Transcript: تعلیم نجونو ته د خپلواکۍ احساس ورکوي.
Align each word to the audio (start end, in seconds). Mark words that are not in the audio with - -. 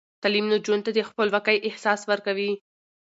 تعلیم 0.21 0.45
نجونو 0.51 0.85
ته 0.85 0.91
د 0.93 0.99
خپلواکۍ 1.09 1.57
احساس 1.69 2.01
ورکوي. 2.11 2.51